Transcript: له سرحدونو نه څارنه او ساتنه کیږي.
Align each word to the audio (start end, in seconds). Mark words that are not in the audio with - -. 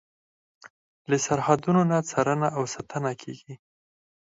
له 1.09 1.17
سرحدونو 1.25 1.81
نه 1.91 1.97
څارنه 2.09 2.47
او 2.57 2.63
ساتنه 2.73 3.11
کیږي. 3.21 3.53